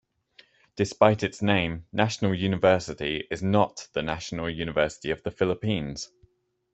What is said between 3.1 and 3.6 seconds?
is